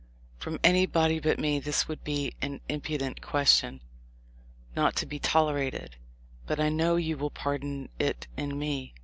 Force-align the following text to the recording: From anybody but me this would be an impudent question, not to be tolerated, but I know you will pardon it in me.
From 0.39 0.59
anybody 0.63 1.19
but 1.19 1.37
me 1.37 1.59
this 1.59 1.87
would 1.87 2.03
be 2.03 2.33
an 2.41 2.59
impudent 2.67 3.21
question, 3.21 3.81
not 4.75 4.95
to 4.95 5.05
be 5.05 5.19
tolerated, 5.19 5.95
but 6.47 6.59
I 6.59 6.69
know 6.69 6.95
you 6.95 7.17
will 7.19 7.29
pardon 7.29 7.87
it 7.99 8.25
in 8.35 8.57
me. 8.57 8.95